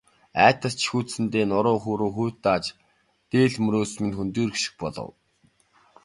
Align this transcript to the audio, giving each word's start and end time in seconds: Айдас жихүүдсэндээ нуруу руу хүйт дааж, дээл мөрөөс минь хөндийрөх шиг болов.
Айдас 0.45 0.75
жихүүдсэндээ 0.81 1.45
нуруу 1.51 1.77
руу 1.99 2.11
хүйт 2.15 2.35
дааж, 2.45 2.65
дээл 3.31 3.55
мөрөөс 3.63 3.93
минь 4.01 4.17
хөндийрөх 4.17 4.57
шиг 4.61 4.75
болов. 4.81 5.09